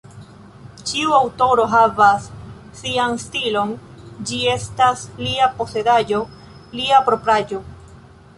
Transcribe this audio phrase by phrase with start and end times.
[0.91, 2.25] Ĉiu aŭtoro havas
[2.79, 3.75] sian stilon,
[4.31, 6.25] ĝi estas lia posedaĵo,
[6.81, 7.63] lia propraĵo.